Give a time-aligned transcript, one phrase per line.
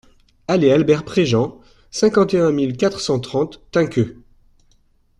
[0.47, 1.59] Allée Albert Préjean,
[1.91, 4.23] cinquante et un mille quatre cent trente Tinqueux